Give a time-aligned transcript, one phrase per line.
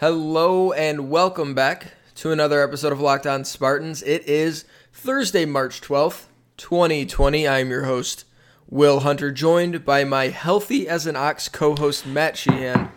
[0.00, 4.00] Hello and welcome back to another episode of Locked On Spartans.
[4.04, 6.26] It is Thursday, March 12th,
[6.56, 7.48] 2020.
[7.48, 8.24] I'm your host,
[8.68, 12.92] Will Hunter, joined by my healthy as an ox co host, Matt Sheehan.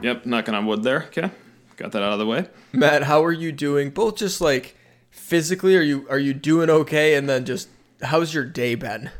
[0.00, 1.02] Yep, knocking on wood there.
[1.08, 1.30] Okay,
[1.76, 2.46] got that out of the way.
[2.72, 3.90] Matt, how are you doing?
[3.90, 4.78] Both just like
[5.10, 7.16] physically, are you are you doing okay?
[7.16, 7.68] And then just
[8.00, 9.10] how's your day been?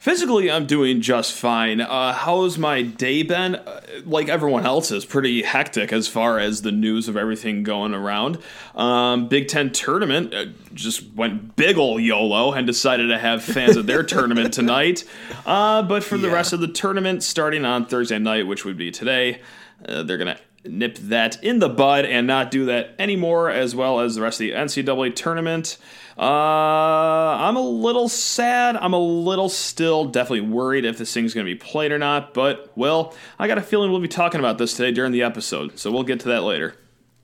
[0.00, 1.82] Physically, I'm doing just fine.
[1.82, 3.56] Uh, how's my day been?
[3.56, 7.92] Uh, like everyone else is pretty hectic as far as the news of everything going
[7.92, 8.38] around.
[8.74, 13.76] Um, Big Ten tournament uh, just went big ol' YOLO and decided to have fans
[13.76, 15.04] at their tournament tonight.
[15.44, 18.90] Uh, but for the rest of the tournament, starting on Thursday night, which would be
[18.90, 19.42] today,
[19.86, 23.74] uh, they're going to nip that in the bud and not do that anymore, as
[23.74, 25.78] well as the rest of the NCAA tournament.
[26.18, 28.76] Uh, I'm a little sad.
[28.76, 32.34] I'm a little still definitely worried if this thing's going to be played or not.
[32.34, 35.78] But, well, I got a feeling we'll be talking about this today during the episode.
[35.78, 36.74] So we'll get to that later.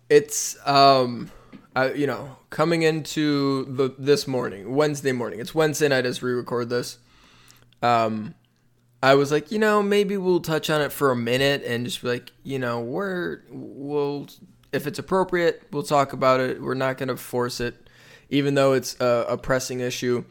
[0.08, 1.30] It's um,
[1.94, 5.40] you know, coming into the this morning, Wednesday morning.
[5.40, 6.98] It's Wednesday night as we record this.
[7.82, 8.34] Um,
[9.06, 12.02] I was like, you know, maybe we'll touch on it for a minute and just
[12.02, 14.26] be like, you know, we're we'll
[14.72, 16.60] if it's appropriate, we'll talk about it.
[16.60, 17.88] We're not going to force it,
[18.30, 20.24] even though it's a, a pressing issue.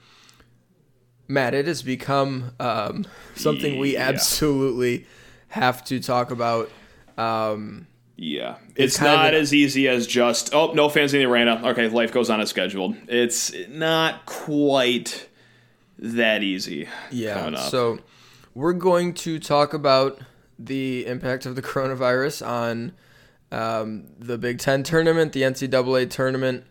[1.30, 4.10] Matt, it has become um, something we Yeah.
[4.10, 5.08] absolutely
[5.48, 6.70] have to talk about.
[7.18, 8.56] Um, Yeah.
[8.76, 11.62] It's, kind not as easy as just, oh, no fans in the arena.
[11.64, 12.98] Okay, life goes on as scheduled.
[13.08, 15.30] It's not quite
[15.98, 16.90] that easy.
[17.10, 17.36] Yeah.
[17.36, 17.72] coming up.
[17.72, 18.00] So
[18.56, 20.20] we're going to talk about
[20.58, 22.94] the impact of the coronavirus on
[23.52, 26.64] um, the Big Ten tournament, the NCAA tournament,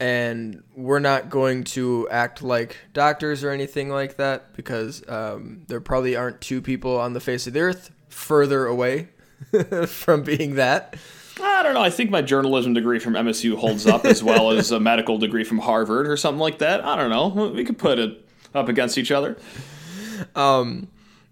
[0.00, 5.80] and we're not going to act like doctors or anything like that because um, there
[5.80, 9.08] probably aren't two people on the face of the earth further away
[9.86, 10.96] from being that.
[11.42, 11.82] I don't know.
[11.82, 15.44] I think my journalism degree from MSU holds up as well as a medical degree
[15.44, 16.82] from Harvard or something like that.
[16.84, 17.50] I don't know.
[17.50, 19.36] We could put it up against each other.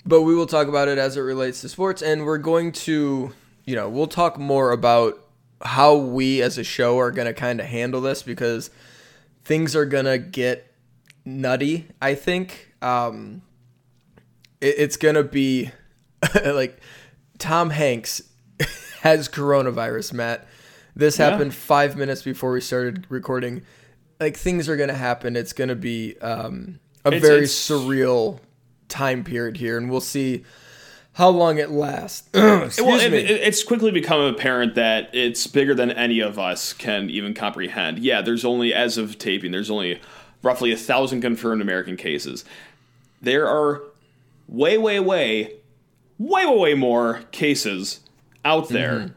[0.09, 3.33] But we will talk about it as it relates to sports and we're going to
[3.65, 5.19] you know we'll talk more about
[5.63, 8.71] how we as a show are going to kind of handle this because
[9.45, 10.73] things are going to get
[11.25, 12.73] nutty i think.
[12.81, 13.43] Um
[14.61, 15.71] it, it's going to be
[16.45, 16.81] like
[17.39, 18.23] tom hanks
[19.03, 20.47] has coronavirus matt.
[20.97, 21.31] This Yeah.
[21.31, 23.63] happened five minutes before we started recording.
[24.19, 25.37] Like things are going to happen.
[25.37, 28.41] It's going to be um a It's- very it's- surreal
[28.89, 30.45] time period here and we'll see
[31.15, 35.47] how long it lasts excuse well, it, me it- it's quickly become apparent that it's
[35.47, 37.99] bigger than any of us can even comprehend.
[37.99, 40.01] Yeah, there's only, as of taping, there's only
[40.43, 42.45] roughly a thousand confirmed American cases.
[43.21, 43.83] There are
[44.47, 45.53] way, way, way,
[46.19, 48.01] way, way, way more cases
[48.45, 48.93] out there.
[48.99, 49.13] Mm-hmm.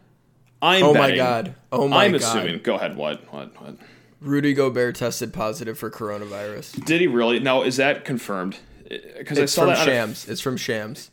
[0.63, 2.03] I'm oh my god oh my God.
[2.05, 2.61] I'm god assuming.
[2.61, 2.95] Go ahead.
[2.95, 3.31] What?
[3.33, 3.61] What?
[3.61, 3.77] What?
[4.19, 7.39] rudy gobert tested positive for coronavirus Did he really?
[7.39, 8.57] Now, is that confirmed?
[9.17, 9.87] Because I it's saw from that.
[9.87, 11.11] a- shams it's from shams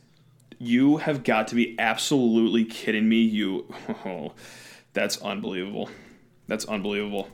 [0.59, 3.21] you have got to be absolutely kidding me.
[3.21, 3.73] You,
[4.05, 4.33] oh,
[4.93, 5.89] that's unbelievable.
[6.47, 7.29] That's unbelievable.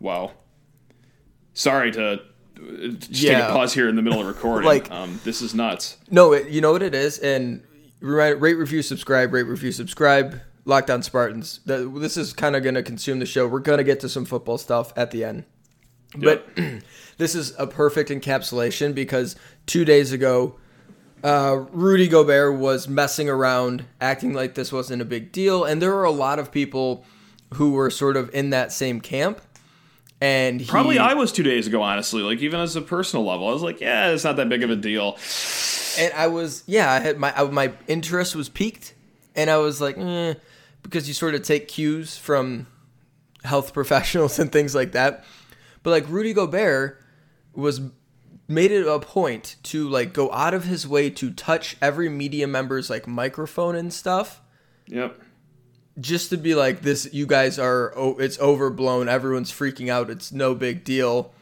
[0.00, 0.32] Wow.
[1.54, 2.16] Sorry to uh,
[2.98, 4.66] just take a pause here in the middle of recording.
[4.66, 5.96] Like- um, this is nuts.
[6.10, 7.62] No, it, you know what it is, and
[8.00, 10.40] rate, review, subscribe, rate, review, subscribe.
[10.64, 11.60] Locked On Spartans.
[11.64, 13.46] This is kind of going to consume the show.
[13.48, 15.44] We're going to get to some football stuff at the end,
[16.16, 16.48] but
[17.18, 19.36] this is a perfect encapsulation because
[19.66, 20.56] two days ago,
[21.22, 25.90] uh, Rudy Gobert was messing around, acting like this wasn't a big deal, and there
[25.90, 27.04] were a lot of people
[27.54, 29.40] who were sort of in that same camp.
[30.20, 32.22] And he, Probably I was two days ago, honestly.
[32.22, 34.70] Like even as a personal level, I was like, yeah, it's not that big of
[34.70, 35.16] a deal.
[35.98, 38.94] and I was yeah, I had my I, my interest was peaked,
[39.36, 40.34] and I was like, eh,
[40.82, 42.66] because you sort of take cues from
[43.44, 45.24] health professionals and things like that.
[45.88, 47.02] But like Rudy Gobert
[47.54, 47.80] was
[48.46, 52.46] made it a point to like go out of his way to touch every media
[52.46, 54.42] member's like microphone and stuff.
[54.86, 55.18] Yep.
[55.98, 60.30] just to be like this you guys are oh, it's overblown everyone's freaking out it's
[60.30, 61.32] no big deal.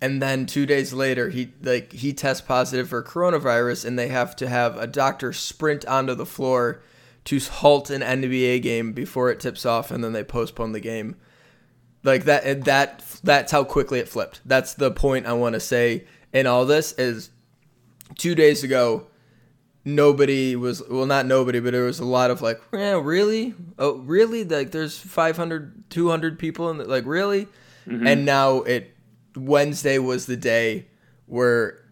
[0.00, 4.36] And then 2 days later he like he tests positive for coronavirus and they have
[4.36, 6.82] to have a doctor sprint onto the floor
[7.24, 11.16] to halt an NBA game before it tips off and then they postpone the game
[12.06, 14.40] like that that that's how quickly it flipped.
[14.46, 17.30] That's the point I want to say in all this is
[18.16, 19.08] 2 days ago
[19.84, 23.54] nobody was well not nobody but there was a lot of like yeah really?
[23.78, 24.44] Oh really?
[24.44, 27.46] Like there's 500 200 people in the, like really?
[27.86, 28.06] Mm-hmm.
[28.06, 28.94] And now it
[29.36, 30.86] wednesday was the day
[31.26, 31.84] where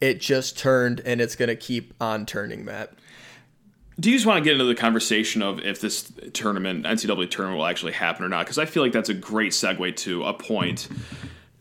[0.00, 2.92] it just turned and it's gonna keep on turning matt
[3.98, 7.58] do you just want to get into the conversation of if this tournament, NCAA tournament,
[7.58, 8.44] will actually happen or not?
[8.44, 10.88] Because I feel like that's a great segue to a point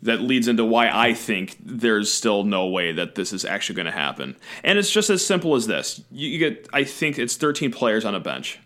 [0.02, 3.86] that leads into why I think there's still no way that this is actually going
[3.86, 4.36] to happen.
[4.64, 8.04] And it's just as simple as this: you, you get, I think it's 13 players
[8.04, 8.60] on a bench.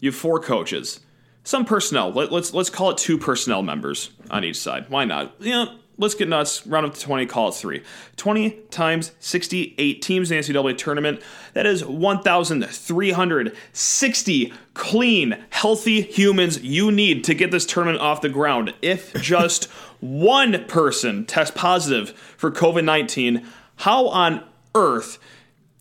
[0.00, 1.00] You have four coaches,
[1.44, 2.10] some personnel.
[2.10, 4.86] Let, let's let's call it two personnel members on each side.
[4.88, 5.34] Why not?
[5.38, 5.66] Yeah,
[5.98, 6.66] let's get nuts.
[6.66, 7.82] Round up to 20, call it three.
[8.16, 11.20] 20 times 68 teams in the NCAA tournament.
[11.54, 18.74] That is 1,360 clean, healthy humans you need to get this tournament off the ground.
[18.82, 19.64] If just
[20.00, 23.46] one person tests positive for COVID 19,
[23.76, 25.18] how on earth,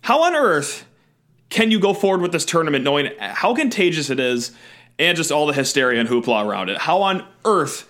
[0.01, 0.85] how on earth
[1.49, 4.51] can you go forward with this tournament knowing how contagious it is
[4.97, 6.77] and just all the hysteria and hoopla around it?
[6.77, 7.87] How on earth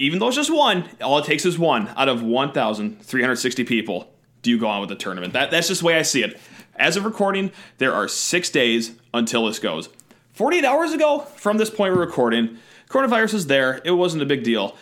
[0.00, 4.10] even though it's just one, all it takes is one out of 1,360 people.
[4.40, 5.34] Do you go on with the tournament?
[5.34, 6.40] That, that's just the way I see it.
[6.76, 9.90] As of recording, there are six days until this goes.
[10.32, 12.56] 48 hours ago, from this point we're recording,
[12.88, 13.82] coronavirus is there.
[13.84, 14.74] It wasn't a big deal.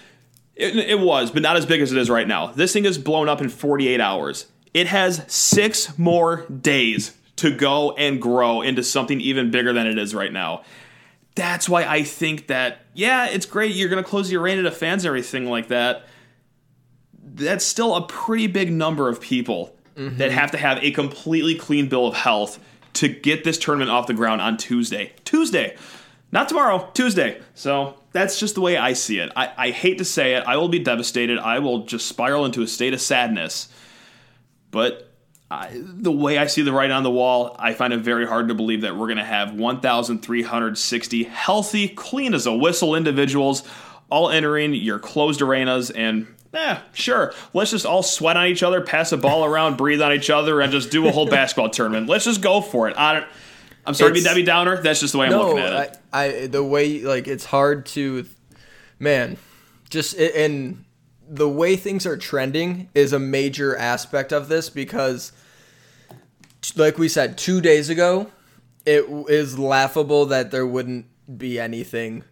[0.55, 2.53] It, it was, but not as big as it is right now.
[2.53, 4.47] This thing is blown up in 48 hours.
[4.73, 9.99] It has six more days to go and grow into something even bigger than it
[9.99, 10.63] is right now
[11.39, 13.75] that's why I think that, yeah, it's great.
[13.75, 16.05] You're going to close your arena to fans and everything like that.
[17.23, 20.17] That's still a pretty big number of people mm-hmm.
[20.19, 22.59] that have to have a completely clean bill of health
[22.95, 25.13] to get this tournament off the ground on Tuesday.
[25.25, 25.77] Tuesday.
[26.33, 27.41] Not tomorrow, Tuesday.
[27.55, 29.31] So that's just the way I see it.
[29.37, 30.43] I, I hate to say it.
[30.47, 31.39] I will be devastated.
[31.39, 33.69] I will just spiral into a state of sadness.
[34.71, 35.08] But
[35.51, 38.49] I, the way I see the writing on the wall, I find it very hard
[38.49, 43.63] to believe that we're going to have 1,360 healthy, clean as a whistle individuals
[44.11, 48.81] all entering your closed arenas and eh, sure, let's just all sweat on each other,
[48.81, 52.09] pass a ball around, breathe on each other, and just do a whole basketball tournament.
[52.09, 52.97] Let's just go for it.
[52.97, 53.25] I
[53.87, 54.81] am sorry it's, to be Debbie Downer.
[54.83, 55.99] That's just the way I'm looking at it.
[56.13, 58.27] I, I the way like it's hard to,
[58.99, 59.37] man,
[59.91, 60.85] just and
[61.29, 65.33] the way things are trending is a major aspect of this because
[66.77, 68.31] like we said 2 days ago
[68.87, 72.25] it is laughable that there wouldn't be anything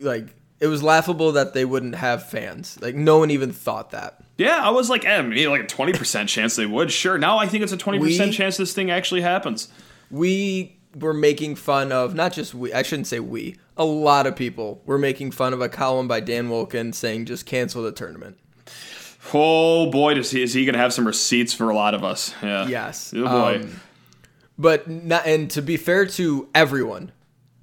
[0.00, 2.78] like it was laughable that they wouldn't have fans.
[2.82, 4.22] Like no one even thought that.
[4.36, 6.90] Yeah i was like eh, maybe like a 20% chance they would.
[6.90, 9.68] Sure now i think it's a 20% we, chance this thing actually happens.
[10.10, 14.36] we were making fun of not just we i shouldn't say we a lot of
[14.36, 18.36] people were making fun of a column by dan wolken saying just cancel the tournament
[19.32, 22.02] Oh boy, does he is he going to have some receipts for a lot of
[22.02, 22.34] us?
[22.42, 22.66] Yeah.
[22.66, 23.12] Yes.
[23.14, 23.60] Oh boy.
[23.62, 23.80] Um,
[24.58, 27.12] but not, and to be fair to everyone,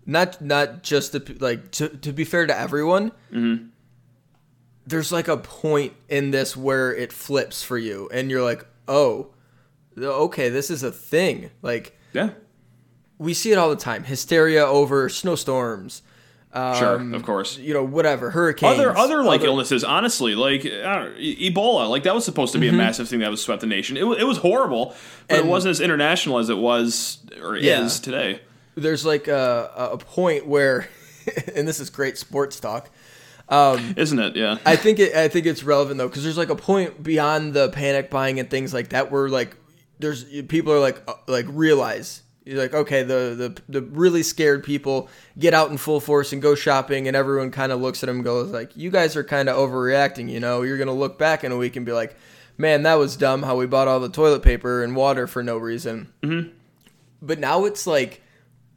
[0.06, 3.12] not not just the like to to be fair to everyone.
[3.31, 3.68] Mm-hmm.
[4.86, 9.31] There's like a point in this where it flips for you, and you're like, oh,
[9.98, 11.52] okay, this is a thing.
[11.62, 12.30] Like, yeah,
[13.18, 16.02] we see it all the time: hysteria over snowstorms,
[16.54, 17.58] um, sure, of course.
[17.58, 18.80] You know, whatever hurricanes.
[18.80, 19.50] Other other like other...
[19.50, 22.75] illnesses, honestly, like Ebola, like that was supposed to be mm-hmm.
[22.75, 23.98] a massive thing that was swept the nation.
[23.98, 24.96] It, it was horrible,
[25.28, 28.42] but and, it wasn't as international as it was or yeah, is today.
[28.75, 30.88] There's like a, a point where,
[31.56, 32.90] and this is great sports talk.
[33.50, 34.36] Um, Isn't it?
[34.36, 34.58] Yeah.
[34.66, 35.16] I think it.
[35.16, 38.50] I think it's relevant though because there's like a point beyond the panic buying and
[38.50, 39.56] things like that where like
[40.00, 44.64] there's people are like uh, like realize you're like, okay, the, the the really scared
[44.64, 48.07] people get out in full force and go shopping, and everyone kind of looks at
[48.07, 50.30] them and goes like, you guys are kind of overreacting.
[50.30, 52.16] You know, you're gonna look back in a week and be like,
[52.57, 55.57] man, that was dumb how we bought all the toilet paper and water for no
[55.57, 56.12] reason.
[56.24, 56.50] Mm-hmm.
[57.21, 58.21] But now it's like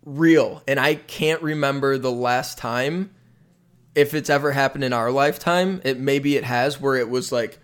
[0.04, 3.10] real, and I can't remember the last time
[3.94, 5.80] if it's ever happened in our lifetime.
[5.84, 7.58] It maybe it has where it was like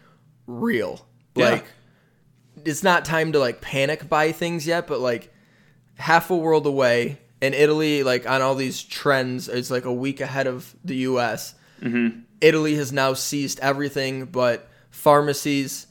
[0.46, 1.50] real, yeah.
[1.50, 1.64] like.
[2.64, 5.32] It's not time to like panic buy things yet, but like
[5.96, 10.20] half a world away, and Italy, like on all these trends, is like a week
[10.20, 11.54] ahead of the U.S.
[11.80, 12.20] Mm-hmm.
[12.40, 15.86] Italy has now seized everything but pharmacies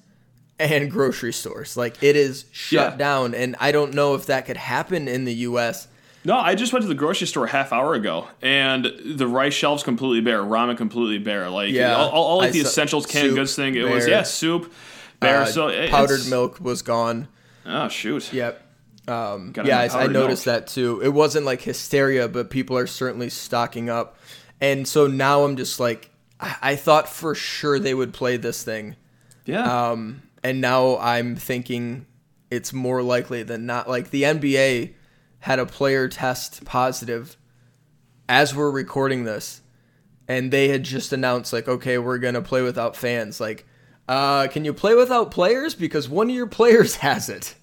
[0.59, 1.75] and grocery stores.
[1.77, 2.97] Like it is shut yeah.
[2.97, 5.87] down, and I don't know if that could happen in the U.S.
[6.23, 9.53] No, I just went to the grocery store a half hour ago, and the rice
[9.53, 11.49] shelves completely bare, ramen completely bare.
[11.49, 13.75] Like yeah, all, all like I the essentials canned goods thing.
[13.75, 13.93] It bare.
[13.93, 14.73] was yeah, soup,
[15.19, 15.43] bare.
[15.43, 17.27] Uh, so powdered milk was gone.
[17.65, 18.33] Oh shoot.
[18.33, 18.64] Yep.
[19.07, 20.65] Um, yeah, I, I noticed milk.
[20.65, 21.01] that too.
[21.01, 24.17] It wasn't like hysteria, but people are certainly stocking up.
[24.59, 28.63] And so now I'm just like, I, I thought for sure they would play this
[28.63, 28.95] thing.
[29.45, 29.91] Yeah.
[29.91, 32.05] Um, and now I'm thinking
[32.49, 33.89] it's more likely than not.
[33.89, 34.93] Like the NBA
[35.39, 37.37] had a player test positive
[38.27, 39.61] as we're recording this,
[40.27, 43.39] and they had just announced like, okay, we're gonna play without fans.
[43.39, 43.65] Like,
[44.07, 47.55] uh, can you play without players because one of your players has it?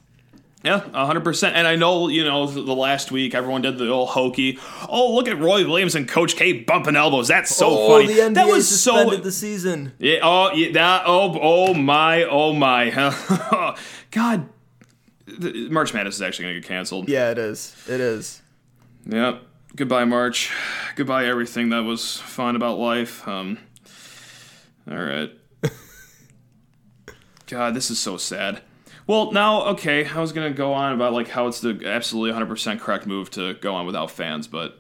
[0.65, 1.57] Yeah, hundred percent.
[1.57, 4.59] And I know, you know, the last week everyone did the old hokey.
[4.89, 7.29] Oh, look at Roy Williams and Coach K bumping elbows.
[7.29, 8.15] That's so oh, funny.
[8.15, 9.23] The NBA that was suspended so.
[9.23, 9.93] the season.
[9.99, 10.19] Yeah.
[10.23, 10.73] Oh, yeah.
[10.73, 11.03] That.
[11.07, 11.39] Oh.
[11.41, 12.25] Oh my.
[12.25, 12.91] Oh my.
[14.11, 14.49] God.
[15.39, 17.09] March Madness is actually gonna get canceled.
[17.09, 17.75] Yeah, it is.
[17.89, 18.43] It is.
[19.07, 19.43] Yep.
[19.75, 20.53] Goodbye, March.
[20.95, 23.27] Goodbye, everything that was fun about life.
[23.27, 23.59] Um.
[24.89, 25.33] All right.
[27.47, 28.63] God, this is so sad.
[29.07, 32.79] Well, now, okay, I was gonna go on about like how it's the absolutely 100%
[32.81, 34.79] correct move to go on without fans, but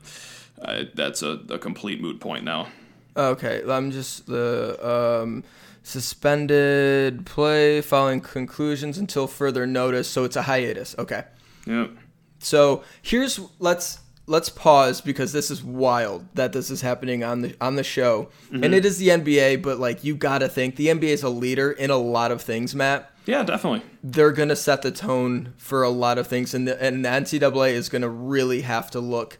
[0.60, 2.68] uh, that's a, a complete moot point now.
[3.16, 4.78] Okay, I'm just the
[5.22, 5.44] um,
[5.82, 10.08] suspended play following conclusions until further notice.
[10.08, 10.94] So it's a hiatus.
[10.98, 11.24] Okay.
[11.66, 11.90] Yep.
[12.38, 17.54] So here's let's let's pause because this is wild that this is happening on the
[17.60, 18.64] on the show, Mm-hmm.
[18.64, 19.62] and it is the NBA.
[19.62, 22.74] But like you gotta think the NBA is a leader in a lot of things,
[22.74, 23.10] Matt.
[23.24, 23.82] Yeah, definitely.
[24.02, 27.72] They're gonna set the tone for a lot of things, and the, and the NCAA
[27.72, 29.38] is gonna really have to look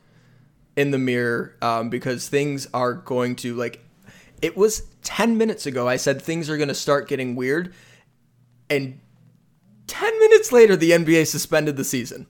[0.76, 3.84] in the mirror um, because things are going to like.
[4.40, 5.88] It was ten minutes ago.
[5.88, 7.74] I said things are gonna start getting weird,
[8.70, 9.00] and
[9.86, 12.26] ten minutes later, the NBA suspended the season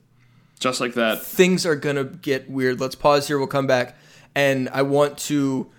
[0.59, 1.23] Just like that.
[1.23, 2.79] things are gonna get weird.
[2.79, 3.37] Let's pause here.
[3.37, 3.95] We'll come back,
[4.33, 5.69] and I want to.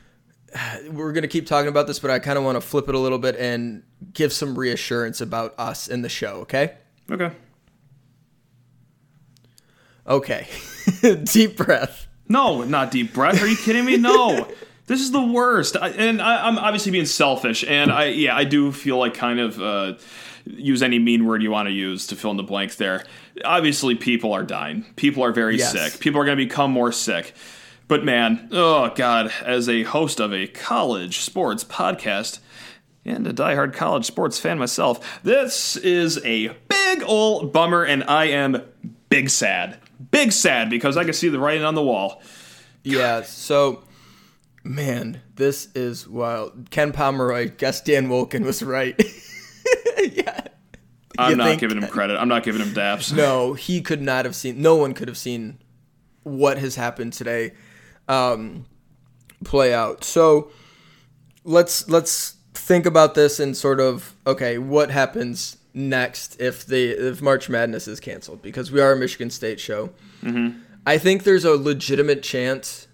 [0.90, 2.98] We're gonna keep talking about this, but I kind of want to flip it a
[2.98, 3.82] little bit and
[4.12, 6.36] give some reassurance about us in the show.
[6.42, 6.74] Okay.
[7.10, 7.30] Okay.
[10.06, 10.46] Okay.
[11.24, 12.06] Deep breath.
[12.28, 13.42] No, not deep breath.
[13.42, 13.96] Are you kidding me?
[13.96, 14.48] No.
[14.86, 18.44] This is the worst, I, and I, I'm obviously being selfish, and I yeah I
[18.44, 19.94] do feel like kind of uh,
[20.44, 23.02] use any mean word you want to use to fill in the blanks there.
[23.46, 24.84] Obviously, people are dying.
[24.96, 25.72] People are very Yes.
[25.72, 26.00] sick.
[26.00, 27.32] People are going to become more sick.
[27.86, 32.38] But man, oh god, as a host of a college sports podcast
[33.04, 38.26] and a diehard college sports fan myself, this is a big ol' bummer, and I
[38.26, 38.62] am
[39.10, 39.78] big sad,
[40.10, 42.22] big sad because I can see the writing on the wall.
[42.82, 43.22] Yeah.
[43.22, 43.84] So,
[44.62, 46.70] man, this is wild.
[46.70, 48.98] Ken Pomeroy, guess Dan Wolken was right.
[50.02, 50.40] yeah.
[51.18, 52.16] I'm You not think- giving him credit.
[52.18, 53.14] I'm not giving him daps.
[53.14, 54.60] No, he could not have seen.
[54.62, 55.58] No one could have seen
[56.22, 57.52] what has happened today
[58.08, 58.66] um,
[59.44, 60.04] play out.
[60.04, 60.50] So
[61.44, 67.20] let's let's think about this and sort of okay, what happens next if the if
[67.20, 69.90] March Madness is canceled because we are a Michigan State show.
[70.86, 72.86] I think there's a legitimate chance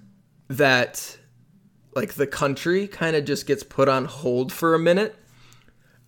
[0.49, 1.19] that
[1.95, 5.17] like the country kind of just gets put on hold for a minute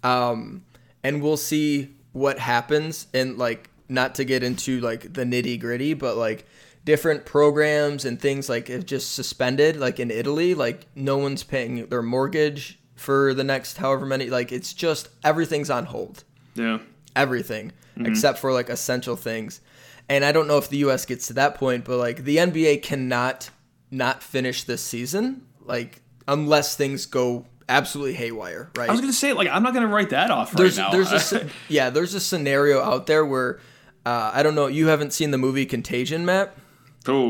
[0.02, 0.64] um,
[1.02, 5.94] and we'll see what happens and like not to get into like the nitty gritty
[5.94, 6.46] but like
[6.84, 11.86] different programs and things like have just suspended like in italy like no one's paying
[11.86, 16.24] their mortgage for the next however many like it's just everything's on hold
[16.54, 16.78] Yeah.
[17.14, 19.60] everything except for like essential things
[20.08, 22.82] and i don't know if the us gets to that point but like the nba
[22.82, 23.50] cannot
[23.90, 29.32] not finish this season like unless things go absolutely haywire right I was gonna say
[29.32, 30.90] like I'm not gonna write that off there's right now.
[30.90, 33.60] there's a yeah there's a scenario out there where
[34.04, 36.54] uh, I don't know you haven't seen the movie Contagion, Matt.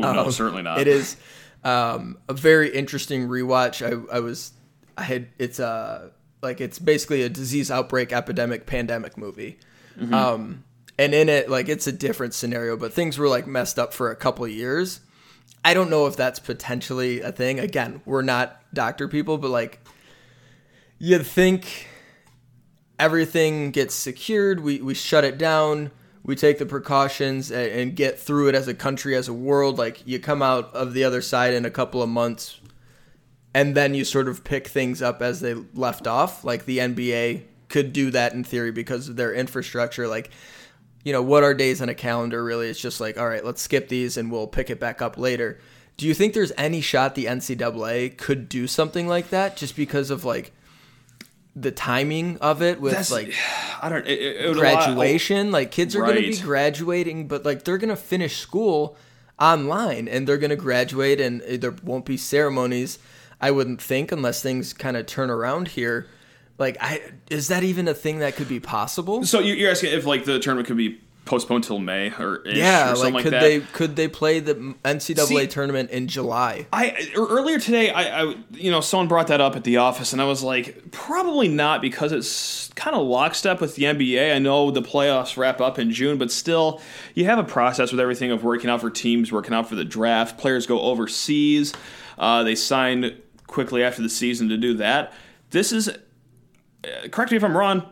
[0.03, 0.79] Oh no, certainly not.
[0.79, 1.17] It is
[1.63, 3.81] um, a very interesting rewatch.
[3.85, 4.53] I I was
[4.97, 6.11] I had it's a
[6.41, 9.57] like it's basically a disease outbreak epidemic pandemic movie.
[10.11, 10.63] Um,
[10.97, 14.11] and in it like it's a different scenario, but things were like messed up for
[14.11, 14.99] a couple years.
[15.65, 17.59] I don't know if that's potentially a thing.
[17.59, 19.79] Again, we're not doctor people, but like
[20.99, 21.87] you'd think
[22.99, 24.59] everything gets secured.
[24.59, 25.91] We we shut it down.
[26.23, 29.77] We take the precautions and, and get through it as a country, as a world.
[29.77, 32.59] Like you come out of the other side in a couple of months,
[33.53, 36.43] and then you sort of pick things up as they left off.
[36.43, 40.07] Like the NBA could do that in theory because of their infrastructure.
[40.07, 40.29] Like
[41.03, 42.69] you know what are days on a calendar really?
[42.69, 45.59] It's just like all right, let's skip these and we'll pick it back up later.
[45.97, 50.09] Do you think there's any shot the NCAA could do something like that just because
[50.09, 50.51] of like
[51.55, 53.33] the timing of it with That's like
[53.81, 55.51] I don't it, it, it would allow- graduation.
[55.51, 58.97] Like kids are going to be graduating, but like they're going to finish school
[59.39, 62.99] online and they're going to graduate, and eh, there won't be ceremonies.
[63.41, 66.07] I wouldn't think unless things kind of turn around here.
[66.57, 69.25] Like, I is that even a thing that could be possible?
[69.25, 72.87] So you're asking if like the tournament could be postponed till May or Yeah, or
[72.89, 73.39] like something like, could that.
[73.41, 76.67] they could they play the NCAA See- tournament in July?
[76.73, 80.11] I er- earlier today, I, I you know someone brought that up at the office,
[80.13, 84.35] and I was like, probably not because it's kind of lockstep with the NBA.
[84.35, 86.81] I know the playoffs wrap up in June, but still,
[87.15, 89.85] you have a process with everything of working out for teams, working out for the
[89.85, 90.37] draft.
[90.37, 91.73] Players go overseas.
[92.17, 95.13] Uh, they sign quickly after the season to do that.
[95.51, 95.97] This is, uh,
[97.11, 97.83] correct me if I'm wrong,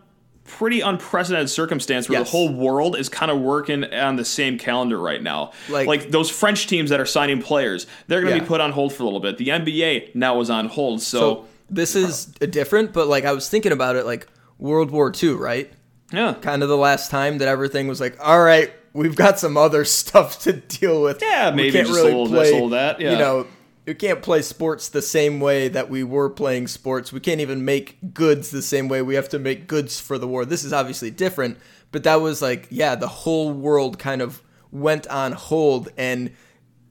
[0.46, 2.28] pretty unprecedented circumstance where Yes.
[2.28, 5.52] the whole world is kind of working on the same calendar right now.
[5.70, 8.44] Like- Like, those French teams that are signing players, they're going to Yeah.
[8.44, 9.38] be put on hold for a little bit.
[9.38, 13.32] The NBA now is on hold, so, So this is a different, but like I
[13.32, 14.28] was thinking about it, like
[14.60, 15.72] World War II, right?
[16.14, 16.34] yeah.
[16.42, 19.86] Kind of the last time that everything was like, all right, we've got some other
[20.00, 21.22] stuff to deal with.
[21.22, 23.12] Yeah, We maybe can't just a little this, a little that, yeah.
[23.14, 23.48] You know,
[23.86, 27.12] you can't play sports the same way that we were playing sports.
[27.12, 30.28] We can't even make goods the same way we have to make goods for the
[30.28, 30.46] war.
[30.46, 31.58] This is obviously different,
[31.92, 36.32] but that was like, yeah, the whole world kind of went on hold and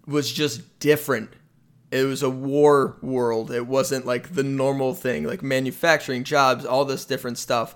[0.07, 1.31] was just different
[1.91, 3.51] it was a war world.
[3.51, 7.75] It wasn't like the normal thing, like manufacturing jobs, all this different stuff.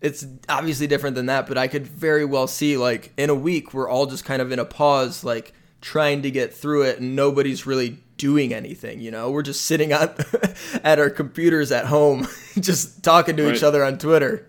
[0.00, 3.74] It's obviously different than that, but I could very well see like in a week
[3.74, 5.52] we're all just kind of in a pause, like
[5.82, 9.00] trying to get through it, and nobody's really doing anything.
[9.00, 10.14] You know, we're just sitting on
[10.84, 12.28] at our computers at home,
[12.60, 14.46] just talking to each other on Twitter.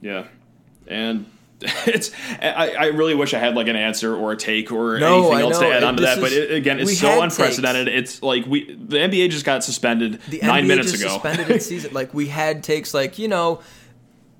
[0.00, 0.26] Yeah,
[0.88, 1.26] and
[1.60, 2.10] it's
[2.42, 5.38] I, I really wish I had like an answer or a take or No, anything
[5.38, 5.70] I else know.
[5.70, 6.20] to add on to This that.
[6.20, 7.88] But it, again, it's so unprecedented.
[7.88, 11.12] It's like we the NBA just got suspended the nine NBA minutes just ago.
[11.14, 11.94] suspended its season.
[11.94, 13.62] Like we had takes like you know,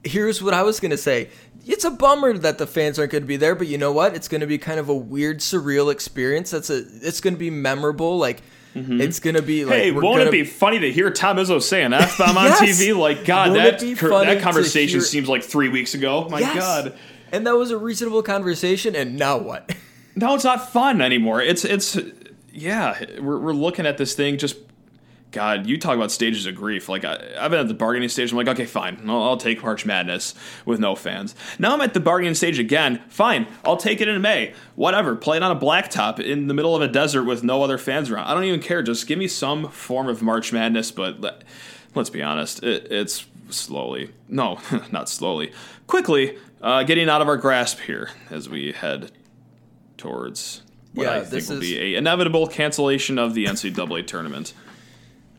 [0.05, 1.31] here's what I was gonna say.
[1.69, 4.15] It's a bummer that the fans aren't going to be there, but you know what?
[4.15, 6.53] It's going to be kind of a weird, surreal experience.
[6.53, 6.77] That's a.
[7.03, 8.19] It's going to be memorable.
[8.19, 8.41] Like
[8.77, 9.75] it's going to be like.
[9.75, 9.83] Mm-hmm.
[9.83, 12.37] hey, we're won't gonna, it be funny to hear Tom Izzo say an F bomb
[12.37, 12.61] on Yes!
[12.81, 12.97] TV?
[12.97, 16.29] Like, God, Won't that it cur- that conversation hear- seems like three weeks ago.
[16.29, 16.57] My Yes!
[16.57, 16.99] God.
[17.33, 18.95] And that was a reasonable conversation.
[18.95, 19.75] And now what?
[20.19, 21.43] No, it's not fun anymore.
[21.43, 21.99] It's it's
[22.51, 24.57] yeah, we're we're looking at this thing just
[25.37, 26.89] God, you talk about stages of grief.
[26.89, 28.31] Like I, I've been at the bargaining stage.
[28.31, 31.35] I'm like, okay, fine, I'll, I'll take March Madness with no fans.
[31.59, 33.03] Now I'm at the bargaining stage again.
[33.11, 34.55] Fine, I'll take it in May.
[34.77, 37.77] Whatever, play it on a blacktop in the middle of a desert with no other
[37.77, 38.27] fans around.
[38.27, 38.83] I don't even care.
[38.83, 40.91] Just give me some form of March Madness.
[40.91, 41.45] But let,
[41.95, 44.59] let's be honest, it, it's slowly, no,
[44.91, 45.53] not slowly,
[45.87, 49.13] quickly uh, getting out of our grasp here as we head
[49.99, 50.63] towards
[50.95, 54.55] what Yeah, I think will is- be a inevitable cancellation of the NCAA tournament.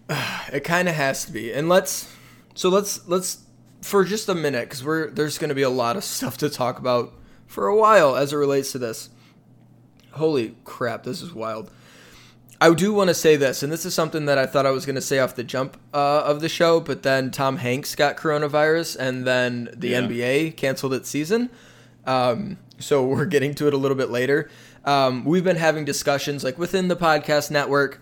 [0.53, 1.51] It kind of has to be.
[1.51, 2.09] And let's
[2.55, 3.39] so let's let's
[3.81, 6.49] for just a minute cuz we're there's going to be a lot of stuff to
[6.49, 7.13] talk about
[7.45, 9.09] for a while as it relates to this.
[10.11, 11.69] Holy crap, this is wild.
[12.59, 14.83] I do want to say this, and this is something that I thought I was
[14.85, 18.17] going to say off the jump uh, of the show, but then Tom Hanks got
[18.17, 20.01] coronavirus, and then the Yeah.
[20.01, 21.51] NBA canceled its season.
[22.07, 24.49] Um, so we're getting to it a little bit later.
[24.85, 28.01] Um, we've been having discussions like within the podcast network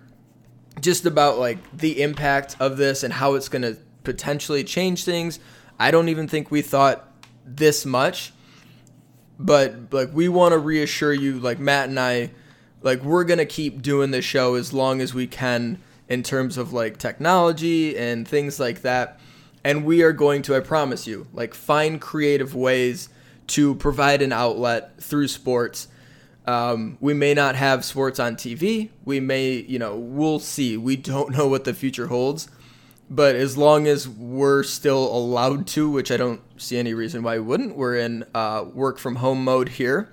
[0.81, 5.39] just about like the impact of this and how it's going to potentially change things.
[5.79, 7.11] I don't even think we thought
[7.45, 8.33] this much,
[9.39, 12.31] but like we want to reassure you, like Matt and I,
[12.81, 16.57] like we're going to keep doing the show as long as we can in terms
[16.57, 19.19] of like technology and things like that.
[19.63, 23.09] And we are going to, I promise you, like find creative ways
[23.47, 25.87] to provide an outlet through sports
[26.47, 28.89] um, we may not have sports on TV.
[29.03, 30.77] We may, you know, we'll see.
[30.77, 32.49] We don't know what the future holds.
[33.09, 37.37] But as long as we're still allowed to, which I don't see any reason why
[37.37, 40.11] we wouldn't, we're in uh, work from home mode here.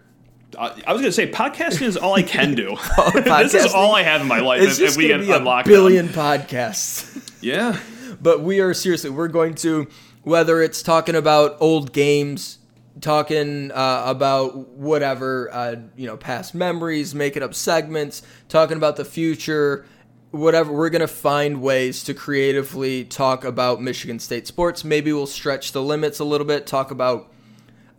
[0.59, 2.77] I, was going to say, podcasting is all I can do.
[3.15, 4.61] this is all I have in my life.
[4.61, 5.69] It's if, if we get be a unlocked.
[5.69, 7.21] billion podcasts.
[7.43, 7.81] Yeah.
[8.21, 9.89] but we are seriously, we're going to,
[10.23, 12.59] whether it's talking about old games,
[13.03, 19.05] talking uh, about whatever, uh, you know, past memories, making up segments, talking about the
[19.05, 19.85] future,
[20.31, 20.73] whatever.
[20.73, 24.85] We're going to find ways to creatively talk about Michigan State sports.
[24.85, 27.29] Maybe we'll stretch the limits a little bit, talk about.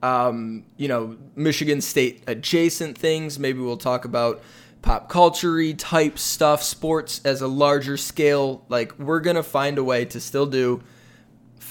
[0.01, 3.39] Um, you know, Michigan State adjacent things.
[3.39, 4.41] Maybe we'll talk about
[4.81, 8.65] pop culture type stuff, sports as a larger scale.
[8.67, 10.83] Like, we're going to find a way to still do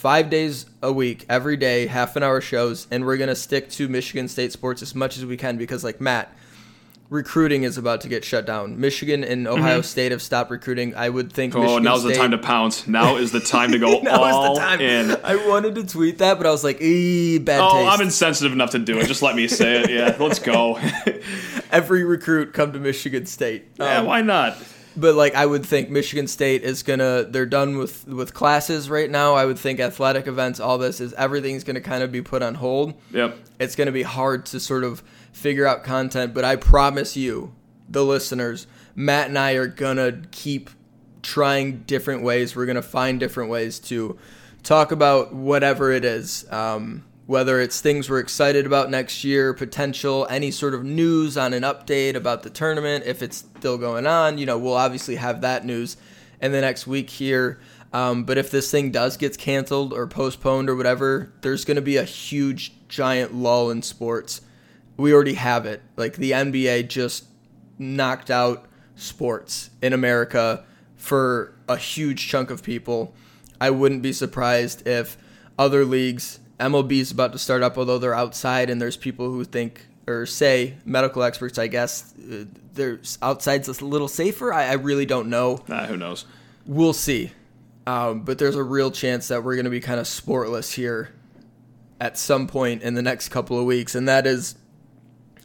[0.02, 3.88] five days a week, every day, half an hour shows, and we're gonna stick to
[3.88, 6.36] Michigan State sports as much as we can because, like Matt,
[7.08, 8.80] recruiting is about to get shut down.
[8.80, 10.96] Michigan and Ohio State have stopped recruiting.
[10.96, 11.52] I would think.
[11.52, 11.60] Mm-hmm.
[11.60, 12.88] Oh, Michigan now's the time to pounce.
[12.88, 14.80] Now is the time to go Now all is the time.
[14.80, 15.16] in.
[15.22, 17.72] I wanted to tweet that, but I was like, "Ee, bad taste.
[17.72, 19.06] Oh, taste." I'm insensitive enough to do it.
[19.06, 19.90] Just let me say it.
[19.90, 20.80] Yeah, let's go.
[21.70, 23.66] Every recruit come to Michigan State.
[23.78, 24.58] yeah, Um, why not?
[24.96, 29.10] But like I would think Michigan State is gonna they're done with with classes right
[29.10, 29.34] now.
[29.34, 32.54] I would think athletic events, all this is everything's gonna kind of be put on
[32.56, 32.94] hold.
[33.12, 33.36] Yep.
[33.58, 35.02] It's gonna be hard to sort of
[35.32, 37.54] figure out content, but I promise you,
[37.88, 40.70] the listeners, Matt and I are gonna keep
[41.22, 42.54] trying different ways.
[42.54, 44.18] We're gonna find different ways to
[44.62, 46.44] talk about whatever it is.
[46.50, 51.52] Um, whether it's things we're excited about next year, potential, any sort of news on
[51.52, 55.40] an update about the tournament, if it's still going on, you know, we'll obviously have
[55.40, 55.96] that news
[56.40, 57.60] in the next week here.
[57.92, 61.82] Um, but if this thing does get canceled or postponed or whatever, there's going to
[61.82, 64.40] be a huge, giant lull in sports.
[64.96, 65.82] We already have it.
[65.96, 67.26] Like the NBA just
[67.78, 70.64] knocked out sports in America
[70.96, 73.14] for a huge chunk of people.
[73.60, 75.16] I wouldn't be surprised if
[75.58, 79.44] other leagues, MLB is about to start up, although they're outside, and there's people who
[79.44, 84.52] think or say medical experts, I guess, uh, there's outside's a little safer.
[84.52, 85.60] I, I really don't know.
[85.68, 86.24] Nah, who knows?
[86.66, 87.32] We'll see.
[87.86, 91.12] Um, but there's a real chance that we're going to be kind of sportless here
[92.00, 94.56] at some point in the next couple of weeks, and that is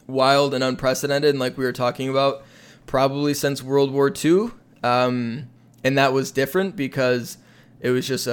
[0.07, 1.31] wild and unprecedented.
[1.31, 2.43] And like we were talking about,
[2.85, 4.51] probably since World War II,
[4.83, 5.49] um,
[5.83, 7.37] and that was different because
[7.79, 8.31] it was just a,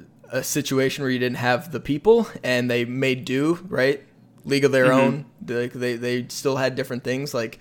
[0.00, 0.02] a,
[0.34, 4.02] a situation where you didn't have the people, and they made do right,
[4.44, 4.98] league of their Mhm.
[5.02, 5.24] own.
[5.46, 7.32] Like they they still had different things.
[7.32, 7.58] Like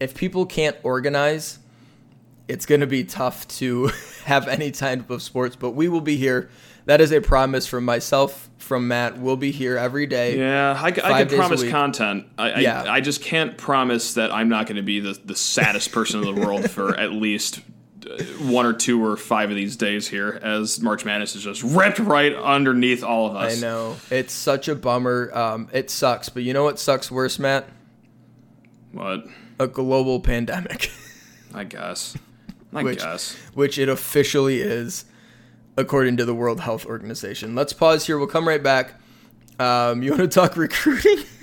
[0.00, 1.58] if people can't organize
[2.48, 3.90] it's going to be tough to
[4.24, 6.48] have any type of sports, but we will be here.
[6.86, 9.18] That is a promise from myself, from Matt.
[9.18, 10.38] We'll be here every day.
[10.38, 12.24] Yeah, I, I can promise content.
[12.38, 12.84] I, I, Yeah.
[12.88, 16.34] I just can't promise that I'm not going to be the, the saddest person in
[16.34, 17.60] the world for at least
[18.40, 21.98] one or two or five of these days here, as March Madness is just ripped
[21.98, 23.58] right underneath all of us.
[23.58, 23.96] I know.
[24.10, 25.30] It's such a bummer.
[25.36, 27.68] Um, it sucks, but you know what sucks worse, Matt?
[28.92, 29.24] What?
[29.60, 30.90] A global pandemic,
[31.54, 32.16] I guess.
[32.72, 33.34] I Which- guess.
[33.54, 35.04] which it officially is,
[35.76, 37.54] according to the World Health Organization.
[37.54, 38.18] Let's pause here.
[38.18, 38.94] We'll come right back.
[39.58, 41.18] Um, you want to talk recruiting?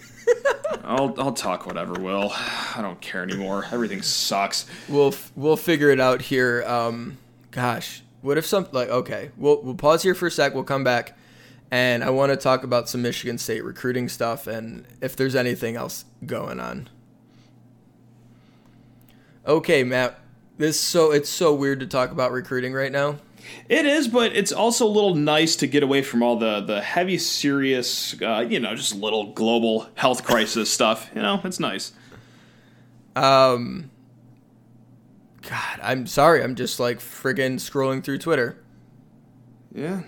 [0.84, 2.32] I'll I'll talk whatever, Will.
[2.34, 3.66] I don't care anymore.
[3.72, 4.66] Everything sucks.
[4.88, 6.64] we'll we'll figure it out here.
[6.68, 7.18] Um,
[7.52, 10.54] gosh, what if some like okay, we'll we'll pause here for a sec.
[10.54, 11.18] We'll come back,
[11.72, 15.76] and I want to talk about some Michigan State recruiting stuff and if there's anything
[15.76, 16.90] else going on.
[19.48, 20.20] Okay, Matt.
[20.58, 23.18] This so it's so weird to talk about recruiting right now.
[23.70, 26.82] It is, but it's also a little nice to get away from all the the
[26.82, 31.10] heavy, serious, uh, you know, just little global health crisis stuff.
[31.16, 31.94] You know, it's nice.
[33.16, 33.90] Um,
[35.42, 36.44] God, I'm sorry.
[36.44, 38.62] I'm just like friggin' scrolling through Twitter.
[39.74, 40.02] Yeah.